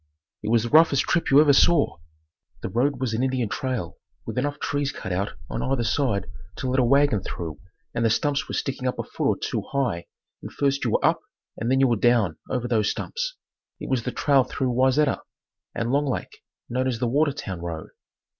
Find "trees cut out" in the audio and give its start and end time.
4.59-5.33